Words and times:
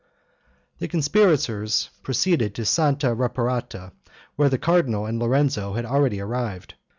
The 0.79 0.87
conspirators 0.87 1.91
proceeded 2.01 2.55
to 2.55 2.65
Santa 2.65 3.13
Reparata, 3.15 3.91
where 4.35 4.49
the 4.49 4.57
cardinal 4.57 5.05
and 5.05 5.19
Lorenzo 5.19 5.73
had 5.73 5.85
already 5.85 6.19
arrived. 6.19 6.73